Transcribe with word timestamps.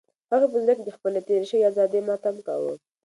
هغې 0.31 0.47
په 0.51 0.57
زړه 0.63 0.73
کې 0.77 0.83
د 0.85 0.91
خپلې 0.97 1.19
تېرې 1.27 1.45
شوې 1.49 1.67
ازادۍ 1.69 2.01
ماتم 2.07 2.35
کاوه. 2.47 2.73